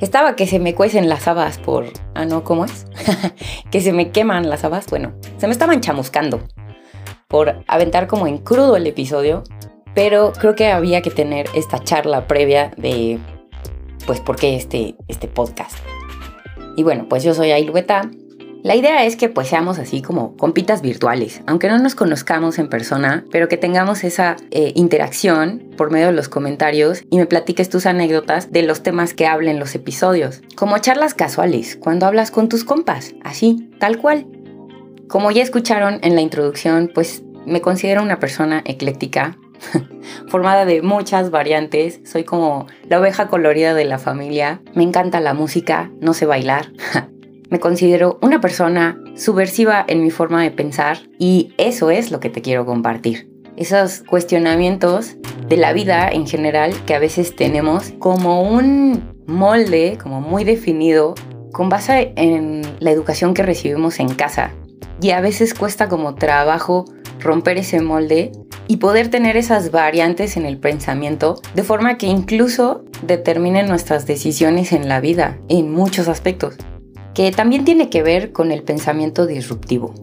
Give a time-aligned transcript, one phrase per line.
[0.00, 1.86] Estaba que se me cuecen las habas por...
[2.14, 2.86] Ah, no, ¿cómo es?
[3.70, 4.86] que se me queman las habas.
[4.86, 6.40] Bueno, se me estaban chamuscando
[7.28, 9.42] por aventar como en crudo el episodio,
[9.94, 13.18] pero creo que había que tener esta charla previa de,
[14.06, 15.76] pues, por qué este, este podcast.
[16.76, 18.10] Y bueno, pues yo soy Ailubeta
[18.66, 22.68] la idea es que pues seamos así como compitas virtuales, aunque no nos conozcamos en
[22.68, 27.68] persona, pero que tengamos esa eh, interacción por medio de los comentarios y me platiques
[27.68, 32.48] tus anécdotas de los temas que hablen los episodios, como charlas casuales, cuando hablas con
[32.48, 34.26] tus compas, así, tal cual.
[35.06, 39.38] Como ya escucharon en la introducción, pues me considero una persona ecléctica,
[40.28, 42.00] formada de muchas variantes.
[42.04, 44.60] Soy como la oveja colorida de la familia.
[44.74, 46.72] Me encanta la música, no sé bailar.
[47.48, 52.28] Me considero una persona subversiva en mi forma de pensar y eso es lo que
[52.28, 53.30] te quiero compartir.
[53.56, 60.20] Esos cuestionamientos de la vida en general que a veces tenemos como un molde, como
[60.20, 61.14] muy definido,
[61.52, 64.50] con base en la educación que recibimos en casa.
[65.00, 66.84] Y a veces cuesta como trabajo
[67.20, 68.32] romper ese molde
[68.66, 74.72] y poder tener esas variantes en el pensamiento de forma que incluso determinen nuestras decisiones
[74.72, 76.56] en la vida en muchos aspectos
[77.16, 79.94] que también tiene que ver con el pensamiento disruptivo.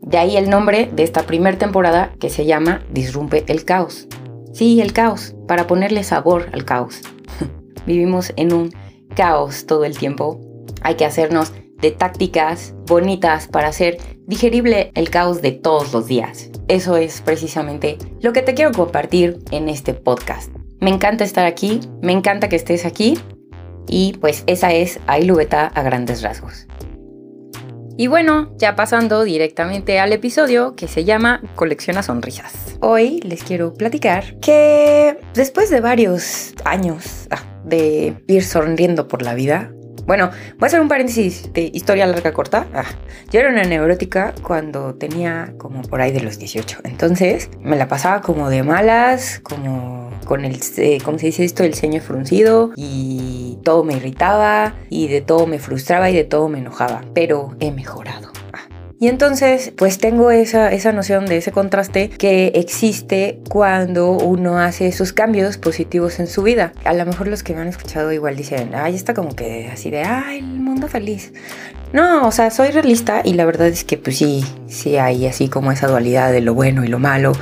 [0.00, 4.08] De ahí el nombre de esta primera temporada que se llama Disrumpe el caos.
[4.54, 7.02] Sí, el caos, para ponerle sabor al caos.
[7.86, 8.70] Vivimos en un
[9.14, 10.40] caos todo el tiempo.
[10.80, 16.50] Hay que hacernos de tácticas bonitas para hacer digerible el caos de todos los días.
[16.68, 20.50] Eso es precisamente lo que te quiero compartir en este podcast.
[20.80, 23.18] Me encanta estar aquí, me encanta que estés aquí
[23.88, 26.66] y pues esa es Ailubeta a grandes rasgos.
[27.96, 32.76] Y bueno, ya pasando directamente al episodio que se llama Colecciona Sonrisas.
[32.80, 39.34] Hoy les quiero platicar que después de varios años ah, de ir sonriendo por la
[39.34, 39.72] vida,
[40.06, 42.66] bueno, voy a hacer un paréntesis de historia larga corta.
[42.74, 42.84] Ah,
[43.30, 46.80] yo era una neurótica cuando tenía como por ahí de los 18.
[46.84, 51.64] Entonces me la pasaba como de malas, como con el, eh, ¿cómo se dice esto?
[51.64, 56.48] El ceño fruncido y todo me irritaba y de todo me frustraba y de todo
[56.48, 58.43] me enojaba, pero he mejorado.
[59.00, 64.86] Y entonces, pues tengo esa, esa noción de ese contraste que existe cuando uno hace
[64.86, 66.72] esos cambios positivos en su vida.
[66.84, 69.90] A lo mejor los que me han escuchado igual dicen, ay, está como que así
[69.90, 71.32] de, ay, el mundo feliz.
[71.92, 75.48] No, o sea, soy realista y la verdad es que pues sí, sí hay así
[75.48, 77.32] como esa dualidad de lo bueno y lo malo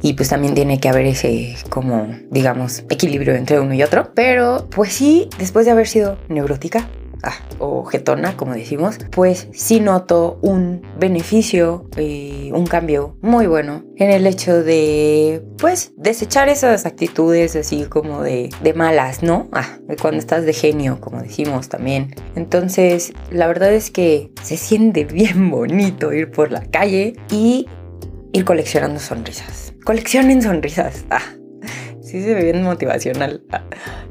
[0.00, 4.12] y pues también tiene que haber ese como digamos equilibrio entre uno y otro.
[4.14, 6.88] Pero pues sí, después de haber sido neurótica,
[7.22, 13.84] ah, o getona, como decimos, pues sí noto un beneficio y un cambio muy bueno
[13.96, 19.48] en el hecho de, pues, desechar esas actitudes así como de, de malas, ¿no?
[19.52, 22.14] Ah, cuando estás de genio, como decimos también.
[22.34, 27.66] Entonces, la verdad es que se siente bien bonito ir por la calle y
[28.32, 29.72] ir coleccionando sonrisas.
[29.84, 31.04] Coleccionen sonrisas.
[31.10, 31.22] Ah,
[32.06, 33.42] sí se ve bien motivacional.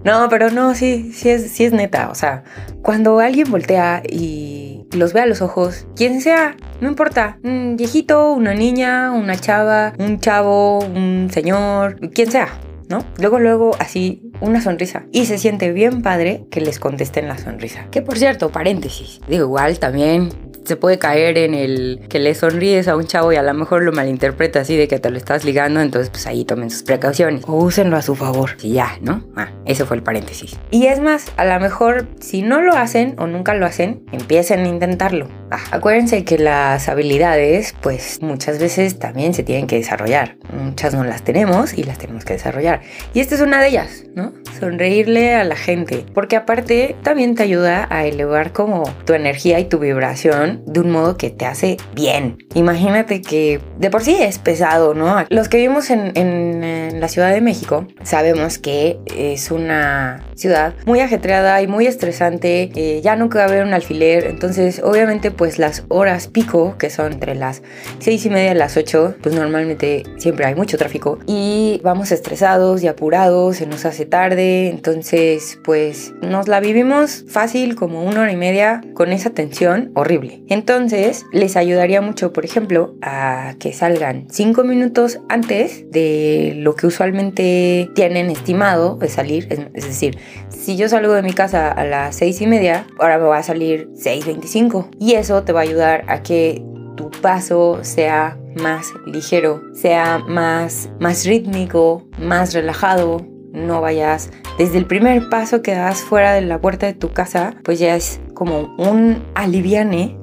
[0.04, 2.10] No, pero no, sí, sí es, sí es neta.
[2.10, 2.44] O sea,
[2.82, 8.34] cuando alguien voltea y los ve a los ojos, quien sea, no importa, un viejito,
[8.34, 12.60] una niña, una chava, un chavo, un señor, quien sea,
[12.90, 13.06] ¿no?
[13.18, 15.06] Luego, luego, así, una sonrisa.
[15.12, 17.88] Y se siente bien padre que les contesten la sonrisa.
[17.92, 20.30] Que por cierto, paréntesis, digo, igual también
[20.66, 23.84] se puede caer en el que le sonríes a un chavo y a lo mejor
[23.84, 27.44] lo malinterpreta así de que te lo estás ligando, entonces pues ahí tomen sus precauciones
[27.48, 28.52] o úsenlo a su favor.
[28.62, 29.24] Y ya, ¿no?
[29.36, 30.58] Ah, ese fue el paréntesis.
[30.72, 34.62] Y es más, a lo mejor si no lo hacen o nunca lo hacen, empiecen
[34.62, 35.28] a intentarlo.
[35.52, 40.38] Ah, acuérdense que las habilidades pues muchas veces también se tienen que desarrollar.
[40.52, 42.82] Muchas no las tenemos y las tenemos que desarrollar.
[43.14, 44.34] Y esta es una de ellas, ¿no?
[44.60, 46.06] Sonreírle a la gente.
[46.14, 50.90] Porque aparte también te ayuda a elevar como tu energía y tu vibración de un
[50.90, 52.38] modo que te hace bien.
[52.56, 55.26] Imagínate que de por sí es pesado, ¿no?
[55.30, 61.62] Los que vivimos en, la Ciudad de México sabemos que es una ciudad muy ajetreada
[61.62, 62.72] y muy estresante.
[62.76, 64.26] Eh, ya nunca va a haber un alfiler.
[64.26, 67.62] Entonces, obviamente, pues las horas pico, que son entre las
[68.00, 71.20] 6 y media y las 8, pues normalmente siempre hay mucho tráfico.
[71.28, 74.70] Y vamos estresados y apurados, se nos hace tarde.
[74.70, 80.44] Entonces, pues nos la vivimos fácil como una hora y media con esa tensión horrible.
[80.48, 86.88] Entonces, les ayudaría mucho, por ejemplo, a que salgan 5 minutos antes de lo que
[86.88, 89.48] usualmente tienen estimado de salir.
[89.50, 90.18] Es, decir,
[90.50, 93.44] si yo salgo de mi casa a las 6 y media, ahora me va a
[93.44, 94.90] salir 6.25.
[95.00, 96.64] Y eso te va a ayudar a que
[96.96, 104.30] tu paso sea más ligero, sea más, más rítmico, más relajado, no vayas
[104.60, 107.96] desde el primer paso que das fuera de la puerta de tu casa, pues ya
[107.96, 110.16] es como un aliviane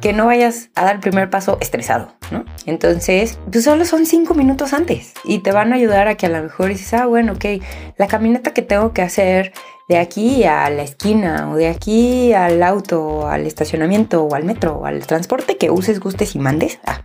[0.00, 2.44] que no vayas a dar el primer paso estresado, ¿no?
[2.66, 6.28] Entonces, pues solo son cinco minutos antes y te van a ayudar a que a
[6.28, 7.44] lo mejor dices, ah, bueno, ok,
[7.96, 9.52] la caminata que tengo que hacer
[9.88, 14.76] de aquí a la esquina o de aquí al auto, al estacionamiento o al metro
[14.76, 17.02] o al transporte que uses, gustes y mandes, ah,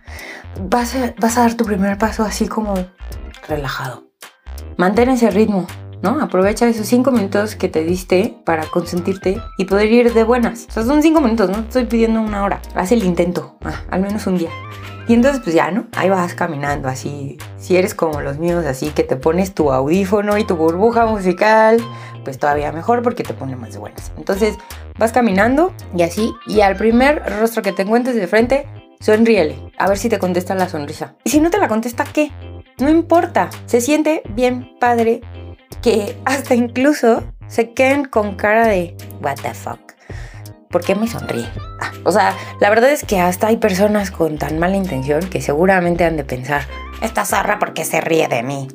[0.60, 2.74] vas, a, vas a dar tu primer paso así como
[3.48, 4.04] relajado.
[4.76, 5.66] Mantén ese ritmo,
[6.02, 6.20] ¿no?
[6.20, 10.66] Aprovecha esos cinco minutos que te diste para consentirte y poder ir de buenas.
[10.68, 12.60] O sea, son cinco minutos, no estoy pidiendo una hora.
[12.74, 14.50] Haz el intento, ah, al menos un día.
[15.08, 15.86] Y entonces pues ya, ¿no?
[15.96, 17.38] Ahí vas caminando así.
[17.58, 21.80] Si eres como los míos, así que te pones tu audífono y tu burbuja musical,
[22.24, 24.12] pues todavía mejor porque te pone más de buenas.
[24.16, 24.56] Entonces
[24.98, 28.66] vas caminando y así, y al primer rostro que te encuentres de frente,
[29.00, 29.72] sonríele.
[29.78, 31.14] A ver si te contesta la sonrisa.
[31.24, 32.30] Y si no te la contesta, ¿qué?
[32.78, 33.50] No importa.
[33.66, 35.20] Se siente bien padre
[35.76, 39.80] que hasta incluso se queden con cara de what the fuck.
[40.70, 41.48] ¿Por qué me sonríe?
[41.80, 45.42] Ah, o sea, la verdad es que hasta hay personas con tan mala intención que
[45.42, 46.62] seguramente han de pensar,
[47.02, 48.68] esta zarra porque se ríe de mí.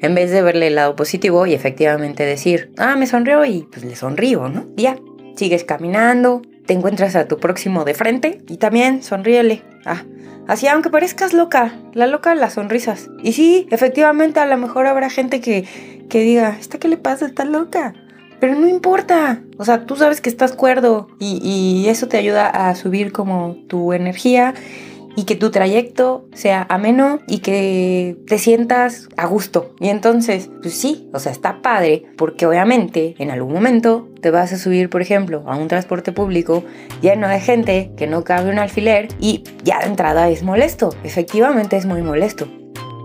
[0.00, 3.84] En vez de verle el lado positivo y efectivamente decir, ah, me sonrió y pues
[3.84, 4.66] le sonrío, ¿no?
[4.76, 4.96] ya,
[5.36, 9.62] sigues caminando, te encuentras a tu próximo de frente y también sonríele.
[9.84, 10.04] Ah,
[10.46, 13.10] así aunque parezcas loca, la loca las sonrisas.
[13.22, 15.64] Y sí, efectivamente a lo mejor habrá gente que,
[16.08, 17.26] que diga, ¿esta qué le pasa?
[17.26, 17.94] Está loca.
[18.40, 19.42] Pero no importa.
[19.58, 23.56] O sea, tú sabes que estás cuerdo y, y eso te ayuda a subir como
[23.68, 24.54] tu energía
[25.16, 29.74] y que tu trayecto sea ameno y que te sientas a gusto.
[29.80, 34.52] Y entonces, pues sí, o sea, está padre porque obviamente en algún momento te vas
[34.52, 36.64] a subir, por ejemplo, a un transporte público
[37.00, 40.90] lleno de gente que no cabe un alfiler y ya de entrada es molesto.
[41.04, 42.48] Efectivamente es muy molesto.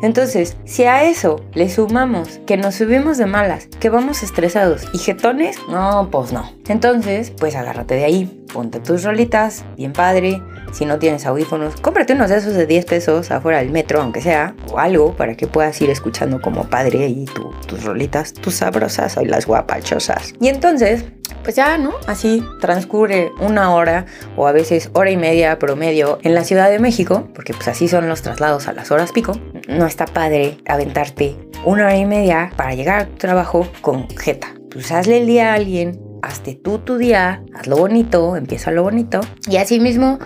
[0.01, 4.97] Entonces, si a eso le sumamos que nos subimos de malas, que vamos estresados y
[4.97, 6.49] jetones, no, pues no.
[6.67, 10.41] Entonces, pues agárrate de ahí, ponte tus rolitas, bien padre.
[10.71, 14.21] Si no tienes audífonos, cómprate unos de esos de 10 pesos afuera del metro, aunque
[14.21, 17.25] sea, o algo para que puedas ir escuchando como padre ahí
[17.67, 20.33] tus rolitas, tus sabrosas y las guapachosas.
[20.39, 21.05] Y entonces,
[21.43, 21.93] pues ya, ¿no?
[22.07, 24.05] Así transcurre una hora
[24.35, 27.87] o a veces hora y media promedio en la Ciudad de México, porque pues así
[27.87, 29.33] son los traslados a las horas pico.
[29.67, 34.53] No está padre aventarte una hora y media para llegar a tu trabajo con jeta.
[34.71, 39.21] Pues hazle el día a alguien, hazte tú tu día, hazlo bonito, empieza lo bonito.
[39.47, 40.19] Y así mismo,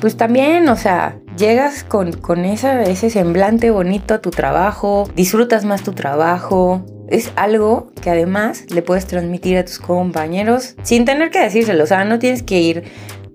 [0.00, 5.82] pues también, o sea, llegas con, con ese semblante bonito a tu trabajo, disfrutas más
[5.82, 11.40] tu trabajo, es algo que además le puedes transmitir a tus compañeros sin tener que
[11.40, 11.84] decírselo.
[11.84, 12.84] O sea, no tienes que ir.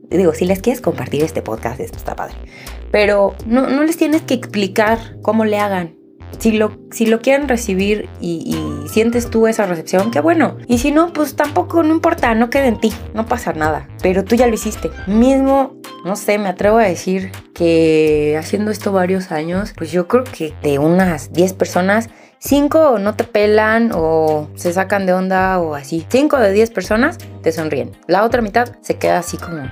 [0.09, 2.35] Digo, si les quieres compartir este podcast, esto está padre.
[2.91, 5.95] Pero no, les tienes que explicar cómo le hagan.
[6.39, 10.57] Si lo, si lo quieren recibir y, y, sientes tú esa recepción, qué bueno.
[10.67, 13.89] Y si no, pues tampoco, no importa, no queda en ti, no pasa nada.
[14.01, 14.89] Pero tú ya lo hiciste.
[15.07, 20.23] Mismo, no sé, me atrevo a decir que haciendo esto varios años, pues yo creo
[20.23, 22.09] que de unas 10 personas
[22.41, 26.05] Cinco no te pelan o se sacan de onda o así.
[26.09, 27.91] Cinco de diez personas te sonríen.
[28.07, 29.69] La otra mitad se queda así como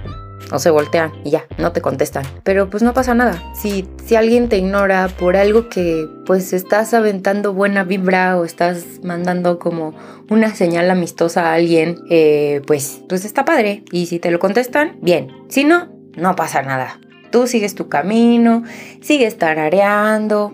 [0.51, 2.25] o se voltean y ya, no te contestan.
[2.43, 3.41] Pero pues no pasa nada.
[3.55, 8.84] Si, si alguien te ignora por algo que pues estás aventando buena vibra o estás
[9.01, 9.93] mandando como
[10.29, 13.84] una señal amistosa a alguien, eh, pues, pues está padre.
[13.91, 15.31] Y si te lo contestan, bien.
[15.48, 17.00] Si no, no pasa nada.
[17.31, 18.63] Tú sigues tu camino,
[19.01, 20.53] sigues tarareando.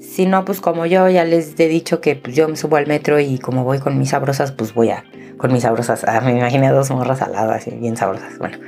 [0.00, 2.86] Si no, pues como yo ya les he dicho que pues, yo me subo al
[2.86, 5.04] metro y como voy con mis sabrosas, pues voy a
[5.40, 6.04] con mis sabrosas.
[6.06, 8.38] Ah, me imaginé dos morras al lado, así, bien sabrosas.
[8.38, 8.58] Bueno,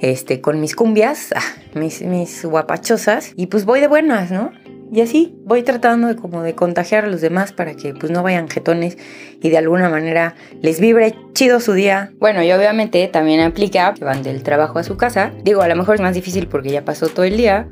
[0.00, 1.40] este, con mis cumbias, ah,
[1.74, 3.32] mis, mis guapachosas.
[3.34, 4.52] Y pues voy de buenas, ¿no?
[4.92, 8.22] Y así voy tratando de como de contagiar a los demás para que pues no
[8.22, 8.96] vayan jetones
[9.42, 12.12] y de alguna manera les vibre chido su día.
[12.18, 15.32] Bueno, y obviamente también aplica que van del trabajo a su casa.
[15.42, 17.68] Digo, a lo mejor es más difícil porque ya pasó todo el día,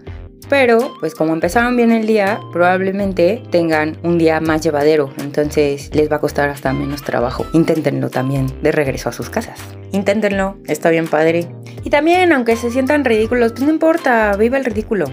[0.49, 6.11] pero pues como empezaron bien el día, probablemente tengan un día más llevadero, entonces les
[6.11, 7.47] va a costar hasta menos trabajo.
[7.53, 9.59] Inténtenlo también de regreso a sus casas.
[9.93, 11.49] Inténtenlo, está bien padre.
[11.85, 15.07] Y también, aunque se sientan ridículos, pues no importa, viva el ridículo.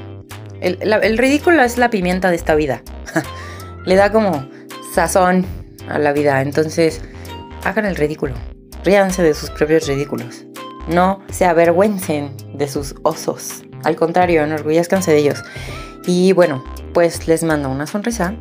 [0.62, 2.84] El, ridículo es la pimienta de esta vida.
[3.86, 4.48] Le da como
[4.94, 5.46] sazón
[5.88, 6.42] a la vida.
[6.42, 7.01] Entonces,
[7.63, 8.34] hagan el ridículo.
[8.84, 10.46] Ríanse de sus propios ridículos.
[10.88, 13.63] No se avergüencen de sus osos.
[13.84, 15.44] Al contrario, enorgullezcanse de ellos.
[16.06, 16.63] Y bueno,
[16.94, 18.36] pues les mando una sonrisa.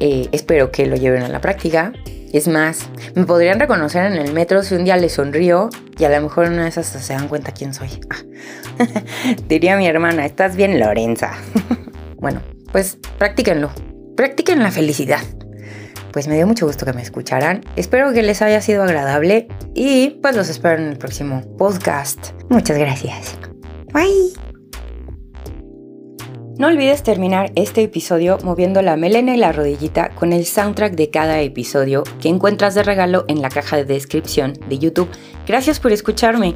[0.00, 1.92] Eh, espero que lo lleven a la práctica.
[2.32, 6.08] Es más, me podrían reconocer en el metro si un día les sonrío y a
[6.08, 7.90] lo mejor una de esas se dan cuenta quién soy.
[9.48, 11.32] Diría mi hermana, estás bien Lorenza.
[12.16, 12.40] bueno,
[12.72, 13.70] pues practíquenlo.
[14.16, 15.20] Practiquen la felicidad.
[16.12, 17.62] Pues me dio mucho gusto que me escucharan.
[17.76, 22.32] Espero que les haya sido agradable y pues los espero en el próximo podcast.
[22.48, 23.36] Muchas gracias.
[23.92, 24.41] Bye.
[26.58, 31.10] No olvides terminar este episodio moviendo la melena y la rodillita con el soundtrack de
[31.10, 35.08] cada episodio que encuentras de regalo en la caja de descripción de YouTube.
[35.46, 36.54] Gracias por escucharme.